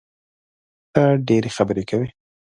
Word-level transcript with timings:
ته 0.93 1.03
ډېري 1.27 1.49
خبري 1.57 1.83
کوې! 1.89 2.07